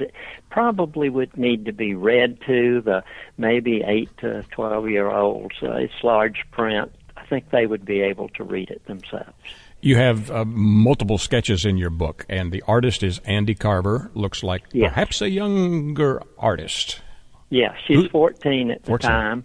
[0.51, 3.03] probably would need to be read to, the
[3.37, 5.57] maybe 8 to 12 year olds.
[5.63, 6.93] Uh, it's large print.
[7.17, 9.35] I think they would be able to read it themselves.
[9.83, 14.11] You have uh, multiple sketches in your book, and the artist is Andy Carver.
[14.15, 14.91] Looks like yes.
[14.91, 17.01] perhaps a younger artist.
[17.51, 19.11] Yeah, she's 14 at the 14.
[19.11, 19.45] time.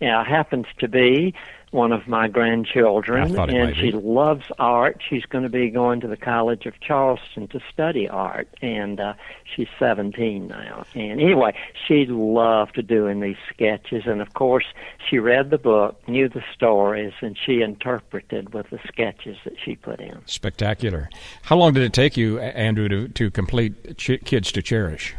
[0.00, 1.34] Yeah, happens to be
[1.70, 5.02] one of my grandchildren, and she loves art.
[5.06, 9.14] She's going to be going to the College of Charleston to study art, and uh,
[9.44, 10.84] she's 17 now.
[10.94, 11.54] And anyway,
[11.86, 14.64] she loved doing these sketches, and of course,
[15.08, 19.76] she read the book, knew the stories, and she interpreted with the sketches that she
[19.76, 20.20] put in.
[20.26, 21.10] Spectacular.
[21.42, 25.14] How long did it take you, Andrew, to, to complete Ch- Kidz 2 Cherish?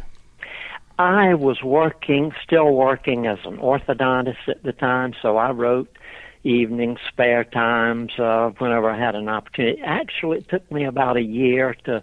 [0.98, 5.88] I was working, still working as an orthodontist at the time, so I wrote
[6.42, 9.80] evenings, spare times, uh, whenever I had an opportunity.
[9.82, 12.02] Actually, it took me about a year to,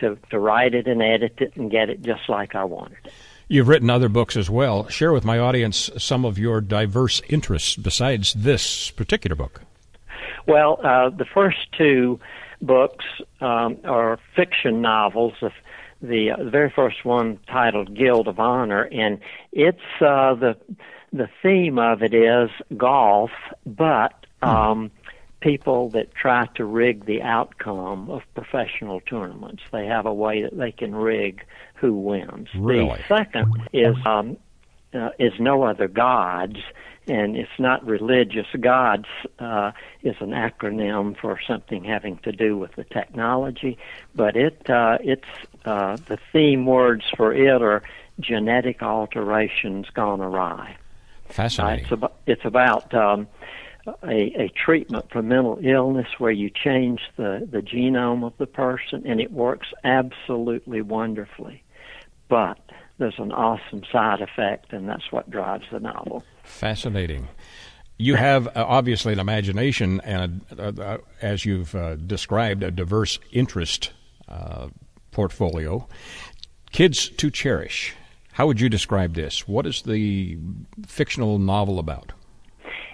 [0.00, 3.12] to, to write it and edit it and get it just like I wanted it.
[3.48, 4.88] You've written other books as well.
[4.88, 9.62] Share with my audience some of your diverse interests besides this particular book.
[10.46, 12.20] Well, uh, the first two
[12.60, 13.04] books
[13.40, 15.34] um, are fiction novels.
[15.40, 15.50] The,
[16.08, 19.20] the, uh, the very first one titled Guild of Honor, and
[19.52, 20.56] it's uh, the
[21.12, 23.30] the theme of it is golf,
[23.64, 24.48] but hmm.
[24.48, 24.90] um,
[25.40, 29.62] people that try to rig the outcome of professional tournaments.
[29.70, 31.44] They have a way that they can rig
[31.76, 32.48] who wins.
[32.56, 32.98] Really?
[33.08, 34.36] The second is um,
[34.92, 36.58] uh, is no other gods,
[37.06, 38.46] and it's not religious.
[38.58, 43.78] Gods uh, is an acronym for something having to do with the technology,
[44.14, 45.28] but it uh, it's
[45.64, 47.82] uh, the theme words for it are
[48.20, 50.76] genetic alterations gone awry.
[51.28, 51.84] Fascinating.
[51.84, 53.26] It's about, it's about um,
[54.02, 59.02] a, a treatment for mental illness where you change the, the genome of the person,
[59.06, 61.62] and it works absolutely wonderfully.
[62.28, 62.63] But
[62.98, 66.24] there's an awesome side effect, and that's what drives the novel.
[66.42, 67.28] Fascinating.
[67.98, 73.18] You have uh, obviously an imagination and, uh, uh, as you've uh, described, a diverse
[73.32, 73.92] interest
[74.28, 74.68] uh,
[75.10, 75.86] portfolio.
[76.72, 77.94] Kidz 2 Cherish.
[78.32, 79.46] How would you describe this?
[79.46, 80.38] What is the
[80.86, 82.12] fictional novel about?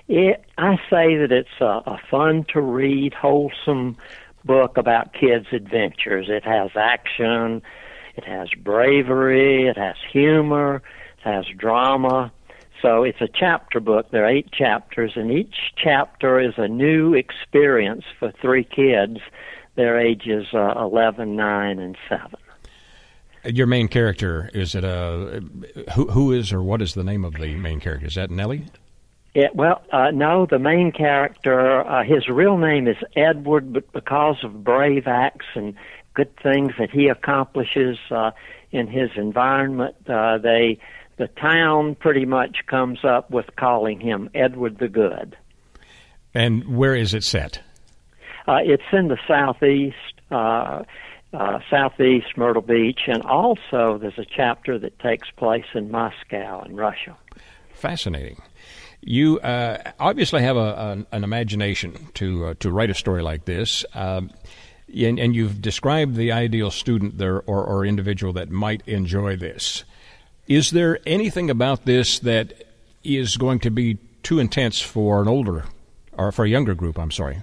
[0.06, 3.96] It, I say that it's a, a fun to read, wholesome
[4.44, 6.26] book about kids' adventures.
[6.28, 7.62] It has action,
[8.16, 10.82] it has bravery, it has humor,
[11.18, 12.32] it has drama.
[12.82, 14.10] So it's a chapter book.
[14.10, 19.18] There are eight chapters, and each chapter is a new experience for three kids.
[19.76, 22.30] Their ages uh, 11, 9, and 7.
[23.44, 25.42] Your main character is it a
[25.94, 26.10] who?
[26.10, 28.06] Who is or what is the name of the main character?
[28.06, 28.66] Is that Nellie?
[29.34, 34.42] Yeah, well, uh, no, the main character, uh, his real name is Edward, but because
[34.42, 35.74] of brave acts and
[36.14, 38.30] good things that he accomplishes uh,
[38.70, 40.78] in his environment, uh, they
[41.16, 45.36] the town pretty much comes up with calling him Edward the Good.
[46.32, 47.60] And where is it set?
[48.48, 49.96] Uh, it's in the southeast.
[50.30, 50.84] Uh,
[51.32, 56.74] uh, southeast Myrtle Beach, and also there's a chapter that takes place in Moscow in
[56.74, 57.16] Russia.
[57.72, 58.42] Fascinating.
[59.02, 63.84] You uh, obviously have a, an imagination to uh, to write a story like this,
[63.94, 64.30] um,
[64.94, 69.84] and, and, you've described the ideal student there or, or individual that might enjoy this.
[70.46, 72.52] Is there anything about this that
[73.04, 75.64] is going to be too intense for an older
[76.12, 76.98] or for a younger group?
[76.98, 77.42] I'm sorry.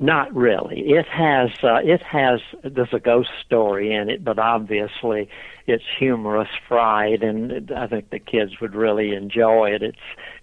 [0.00, 0.80] Not really.
[0.90, 5.28] It has uh, it has there's a ghost story in it, but obviously
[5.68, 9.84] it's humorous fright, and I think the kids would really enjoy it.
[9.84, 9.96] It's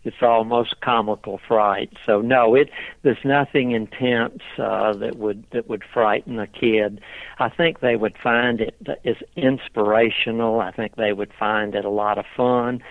[0.06, 1.92] it's almost comical fright.
[2.06, 2.70] So no, it
[3.04, 7.02] there's nothing intense uh, that would that would frighten a kid.
[7.38, 10.62] I think they would find it is inspirational.
[10.62, 12.82] I think they would find it a lot of fun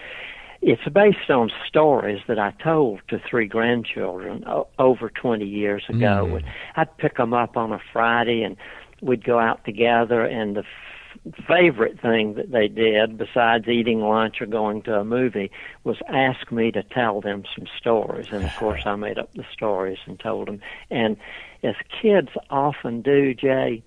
[0.63, 6.29] it's based on stories that I told to three grandchildren o- over 20 years ago.
[6.31, 6.45] Mm.
[6.77, 8.57] I'd pick them up on a Friday and
[9.01, 14.41] we'd go out together and the f- favorite thing that they did besides eating lunch
[14.41, 15.51] or going to a movie
[15.85, 19.45] was ask me to tell them some stories and of course I made up the
[19.53, 21.17] stories and told them and
[21.65, 23.83] as kids often do Jay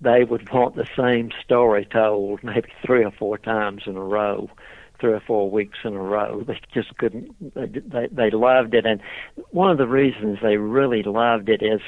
[0.00, 4.48] they would want the same story told maybe three or four times in a row
[5.00, 6.44] three or four weeks in a row.
[6.46, 7.34] They just couldn't.
[7.54, 9.00] They they loved it, and
[9.50, 11.80] one of the reasons they really loved it is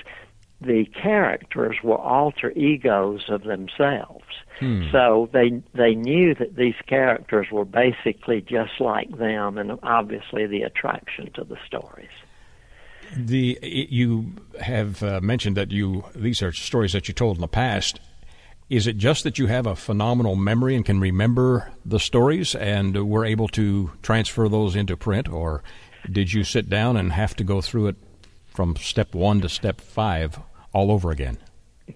[0.61, 4.25] the characters were alter egos of themselves.
[4.59, 4.91] Hmm.
[4.91, 10.63] So they they knew that these characters were basically just like them, and obviously the
[10.63, 12.09] attraction to the stories.
[13.17, 17.49] The you have uh, mentioned that you these are stories that you told in the
[17.49, 18.01] past.
[18.71, 23.09] Is it just that you have a phenomenal memory and can remember the stories and
[23.09, 25.63] were able to transfer those into print, or
[26.11, 27.97] did you sit down and have to go through it
[28.47, 30.39] from step one to step five
[30.75, 31.39] all over again?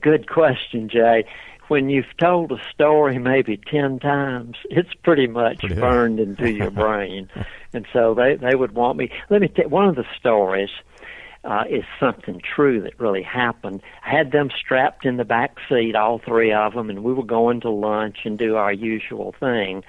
[0.00, 1.26] Good question, Jay.
[1.68, 6.70] When you've told a story maybe ten times, it's pretty much Pretty burned into your
[6.70, 7.28] brain,
[7.74, 9.10] and so they they would want me.
[9.28, 10.70] Let me tell one of the stories
[11.44, 13.82] uh, is something true that really happened.
[14.04, 17.24] I had them strapped in the back seat, all three of them, and we were
[17.24, 19.82] going to lunch and do our usual thing.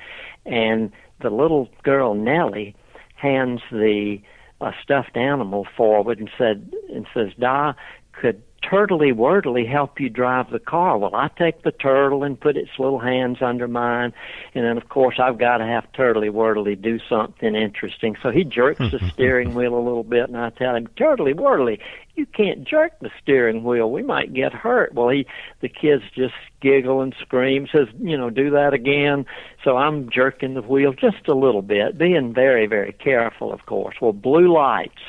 [0.45, 0.91] And
[1.21, 2.75] the little girl Nellie
[3.15, 4.19] hands the
[4.61, 7.73] uh, stuffed animal forward and said and says, "Da,
[8.13, 10.97] could Turtley Wordley help you drive the car.
[10.97, 14.13] Well, I take the turtle and put its little hands under mine,
[14.55, 18.15] and then of course I've got to have Turtley Wordley do something interesting.
[18.23, 21.79] So he jerks the steering wheel a little bit, and I tell him, Turtley Wordley,
[22.15, 23.91] you can't jerk the steering wheel.
[23.91, 24.93] We might get hurt.
[24.93, 25.25] Well, he,
[25.61, 29.25] the kids just giggle and scream, says, you know, do that again.
[29.63, 33.95] So I'm jerking the wheel just a little bit, being very, very careful, of course.
[33.99, 35.01] Well, blue lights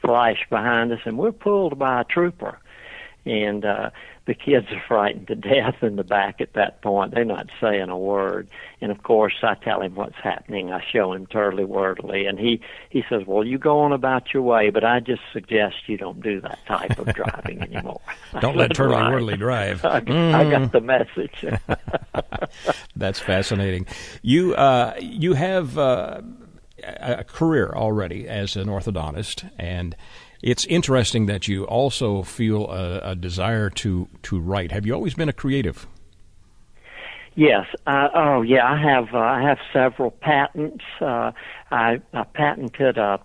[0.00, 2.58] flash behind us, and we're pulled by a trooper
[3.24, 3.90] and uh
[4.24, 7.12] the kids are frightened to death in the back at that point.
[7.12, 8.46] They're not saying a word.
[8.80, 10.72] And of course I tell him what's happening.
[10.72, 14.42] I show him Turtley Wordley and he he says, Well you go on about your
[14.44, 18.00] way, but I just suggest you don't do that type of driving anymore.
[18.40, 19.84] Don't let "Right." Wordley drive.
[19.84, 21.44] I, I got the message.
[22.96, 23.86] That's fascinating.
[24.22, 26.22] You uh, you have uh,
[26.82, 29.96] a career already as an orthodontist, and
[30.42, 34.72] it's interesting that you also feel a, a desire to to write.
[34.72, 35.86] Have you always been a creative?
[37.34, 37.66] Yes.
[37.86, 38.70] Uh, oh, yeah.
[38.70, 39.14] I have.
[39.14, 40.84] Uh, I have several patents.
[41.00, 41.32] Uh,
[41.70, 43.20] I, I patented a,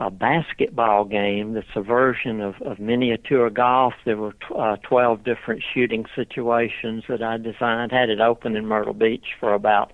[0.00, 3.94] a basketball game that's a version of, of miniature golf.
[4.04, 7.92] There were tw- uh, twelve different shooting situations that I designed.
[7.92, 9.92] Had it open in Myrtle Beach for about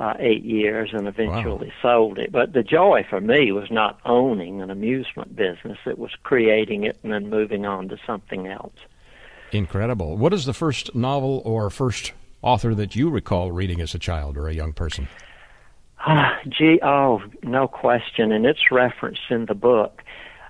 [0.00, 2.32] uh, eight years, and eventually sold it.
[2.32, 6.98] But the joy for me was not owning an amusement business; it was creating it
[7.04, 8.74] and then moving on to something else.
[9.52, 10.16] Incredible.
[10.16, 14.36] What is the first novel or first author that you recall reading as a child
[14.36, 15.06] or a young person?
[16.06, 20.02] Ah, gee, oh, no question, and it's referenced in the book.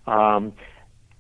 [0.07, 0.53] Um,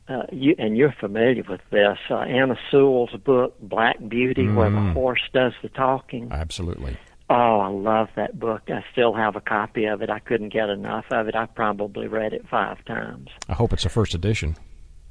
[0.08, 1.98] uh, you, and you're familiar with this.
[2.08, 4.92] Uh, Anna Sewell's book, Black Beauty, where the Mm.
[4.92, 6.28] horse does the talking.
[6.30, 6.96] Absolutely.
[7.32, 8.62] Oh, I love that book.
[8.68, 10.10] I still have a copy of it.
[10.10, 11.36] I couldn't get enough of it.
[11.36, 13.28] I probably read it five times.
[13.48, 14.56] I hope it's a first edition.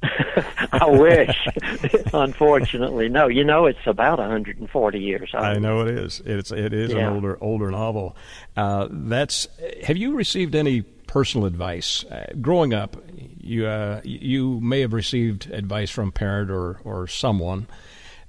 [0.72, 1.46] I wish.
[2.12, 3.28] Unfortunately, no.
[3.28, 5.44] You know, it's about 140 years old.
[5.44, 6.20] I know it is.
[6.24, 7.08] It's it is Yeah.
[7.08, 8.16] an older older novel.
[8.56, 9.48] Uh, that's.
[9.84, 12.96] Have you received any personal advice uh, growing up?
[13.40, 17.66] You uh, you may have received advice from a parent or or someone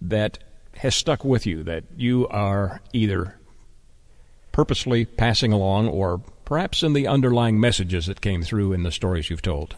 [0.02, 0.40] that
[0.78, 3.38] has stuck with you that you are either
[4.52, 9.30] purposely passing along or perhaps in the underlying messages that came through in the stories
[9.30, 9.76] you've told.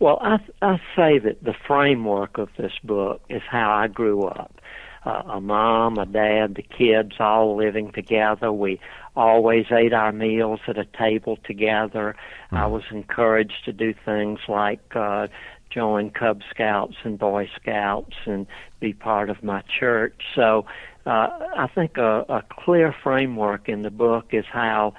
[0.00, 4.60] Well, I I say that the framework of this book is how I grew up.
[5.06, 8.50] Uh, a mom, a dad, the kids all living together.
[8.50, 8.80] We
[9.14, 12.16] always ate our meals at a table together.
[12.50, 15.26] I was encouraged to do things like uh,
[15.70, 18.46] join Cub Scouts and Boy Scouts and
[18.80, 20.20] be part of my church.
[20.34, 20.64] So
[21.06, 24.94] uh, I think a, a clear framework in the book is how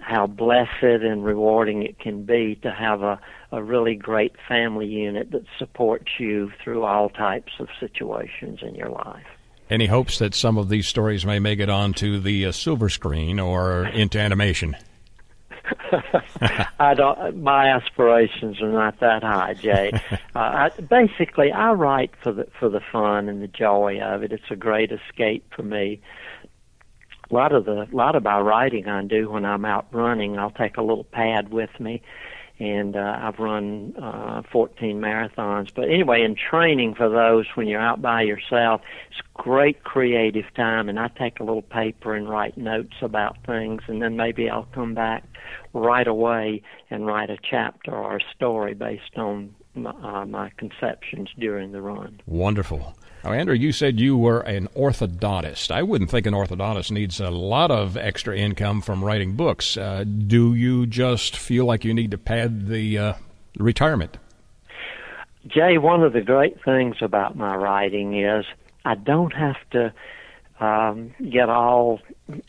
[0.00, 3.18] how blessed and rewarding it can be to have a,
[3.52, 8.90] a really great family unit that supports you through all types of situations in your
[8.90, 9.24] life.
[9.70, 13.40] Any hopes that some of these stories may make it onto the uh, silver screen
[13.40, 14.76] or into animation?
[16.78, 17.42] I don't.
[17.42, 19.92] My aspirations are not that high, Jay.
[20.10, 24.32] uh, I, basically, I write for the for the fun and the joy of it.
[24.32, 26.00] It's a great escape for me.
[27.30, 30.38] A lot of the lot of my writing I do when I'm out running.
[30.38, 32.02] I'll take a little pad with me,
[32.58, 35.70] and uh, I've run uh, 14 marathons.
[35.74, 38.80] But anyway, in training for those, when you're out by yourself,
[39.10, 43.82] it's great creative time, and I take a little paper and write notes about things,
[43.88, 45.24] and then maybe I'll come back
[45.72, 51.30] right away and write a chapter or a story based on my, uh, my conceptions
[51.38, 52.20] during the run.
[52.26, 52.94] Wonderful.
[53.24, 55.70] Now, Andrew, you said you were an orthodontist.
[55.70, 59.78] I wouldn't think an orthodontist needs a lot of extra income from writing books.
[59.78, 63.12] Uh, do you just feel like you need to pad the uh,
[63.58, 64.18] retirement?
[65.46, 68.44] Jay, one of the great things about my writing is
[68.84, 69.94] I don't have to
[70.60, 72.00] um, get all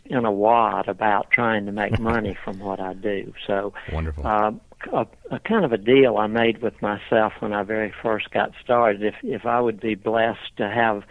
[0.04, 3.34] in a wad about trying to make money from what I do.
[3.48, 4.28] So, wonderful.
[4.28, 4.52] Uh,
[4.94, 8.52] a, a kind of a deal I made with myself when I very first got
[8.64, 9.04] started.
[9.04, 11.04] If if I would be blessed to have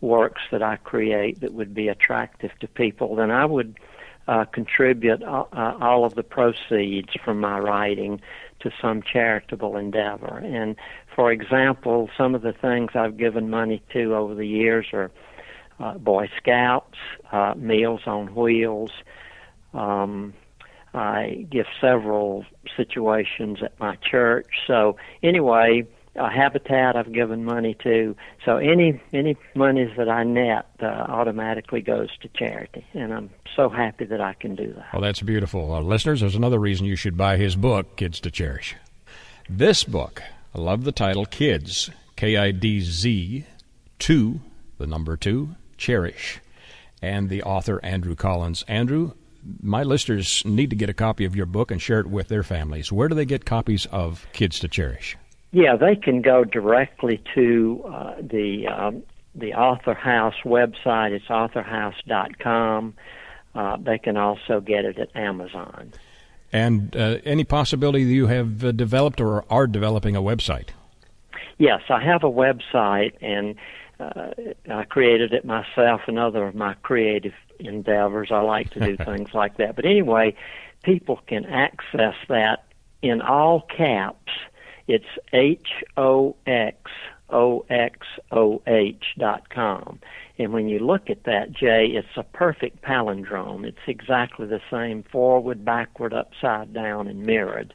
[0.00, 3.78] works that I create that would be attractive to people, then I would
[4.28, 8.20] uh, contribute uh, uh, all of the proceeds from my writing
[8.60, 10.38] to some charitable endeavor.
[10.38, 10.76] And
[11.14, 15.10] for example, some of the things I've given money to over the years are
[15.80, 16.96] uh, Boy Scouts,
[17.32, 18.92] uh, Meals on Wheels.
[19.74, 20.34] Um,
[20.94, 22.44] I give several
[22.76, 24.46] situations at my church.
[24.66, 25.86] So anyway,
[26.16, 28.14] a habitat I've given money to.
[28.44, 33.68] So any any monies that I net uh, automatically goes to charity, and I'm so
[33.68, 34.92] happy that I can do that.
[34.92, 36.20] Well, that's beautiful, uh, listeners.
[36.20, 38.76] There's another reason you should buy his book, Kidz 2 Cherish.
[39.48, 40.22] This book,
[40.54, 43.46] I love the title, Kids, K I D Z,
[43.98, 44.40] two,
[44.78, 46.40] the number two, cherish,
[47.00, 48.64] and the author Andrew Collins.
[48.68, 49.12] Andrew,
[49.60, 52.42] my listeners need to get a copy of your book and share it with their
[52.42, 52.92] families.
[52.92, 55.16] Where do they get copies of Kidz 2 Cherish?
[55.52, 59.02] Yeah, they can go directly to uh, the um,
[59.34, 61.12] the Author House website.
[61.12, 62.94] It's authorhouse.com.
[63.54, 65.92] Uh, they can also get it at Amazon.
[66.52, 70.68] And uh, any possibility that you have uh, developed or are developing a website?
[71.58, 73.54] Yes, I have a website, and
[74.00, 74.30] uh,
[74.70, 77.34] I created it myself and other of my creative
[77.66, 78.30] endeavors.
[78.30, 79.76] I like to do things like that.
[79.76, 80.34] But anyway,
[80.82, 82.64] people can access that
[83.02, 84.32] in all caps.
[84.88, 86.90] It's H O X
[87.30, 90.00] O X O H dot com.
[90.38, 93.64] And when you look at that, Jay, it's a perfect palindrome.
[93.64, 97.74] It's exactly the same forward, backward, upside down, and mirrored.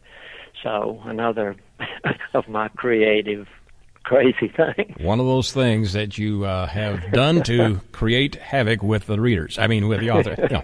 [0.63, 1.55] So another
[2.33, 3.47] of my creative
[4.07, 4.95] crazy thing.
[5.01, 9.59] One of those things that you uh, have done to create havoc with the readers.
[9.59, 10.35] I mean, with the author.
[10.47, 10.61] No,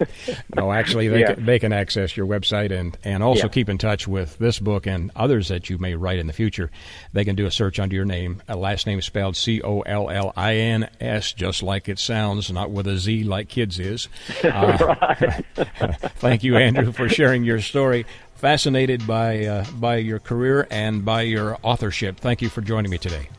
[0.56, 1.34] no actually, they, yeah.
[1.34, 3.52] can, they can access your website and, and also yeah.
[3.52, 6.70] keep in touch with this book and others that you may write in the future.
[7.12, 8.42] They can do a search under your name.
[8.48, 12.50] A last name spelled C O L L I N S, just like it sounds,
[12.50, 14.08] not with a Z like kids is.
[14.44, 15.42] Uh,
[16.16, 18.06] thank you, Andrew, for sharing your story
[18.44, 22.20] fascinated by uh, by your career and by your authorship.
[22.20, 23.30] Thank you for joining me today.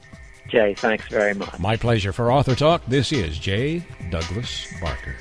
[0.48, 1.60] Jay, thanks very much.
[1.60, 2.12] My pleasure.
[2.12, 5.16] For AuthorTalk, this is Jay Douglas Barker.